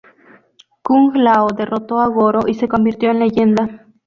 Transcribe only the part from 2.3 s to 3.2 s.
y se convirtió en